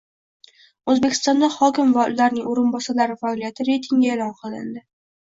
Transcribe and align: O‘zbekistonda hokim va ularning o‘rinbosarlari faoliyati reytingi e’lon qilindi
O‘zbekistonda 0.93 1.49
hokim 1.55 1.91
va 1.97 2.05
ularning 2.13 2.47
o‘rinbosarlari 2.53 3.19
faoliyati 3.25 3.67
reytingi 3.69 4.11
e’lon 4.15 4.33
qilindi 4.41 4.83